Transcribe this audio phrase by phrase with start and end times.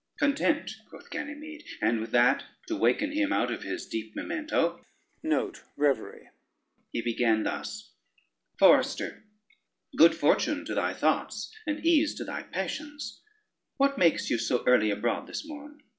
[0.17, 4.83] "Content," quoth Ganymede, and with that, to waken him out of his deep memento,
[5.21, 7.93] he began thus:
[8.57, 9.23] [Footnote 1: revery.] "Forester,
[9.95, 13.21] good fortune to thy thoughts, and ease to thy passions.
[13.77, 15.83] What makes you so early abroad this morn?